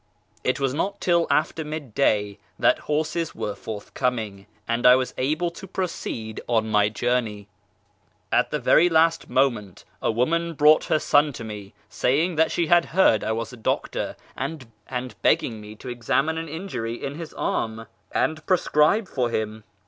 [0.43, 5.51] It was not till after mid day that horses were forthcoming and I was able
[5.51, 7.47] to proceed on my journey.
[8.31, 12.65] At the very last moment, a woman brought her son to me, saying that she
[12.65, 14.65] had heard I was a doctor, and
[15.21, 19.63] begging me to examine an injury in his arm and prescribe for him.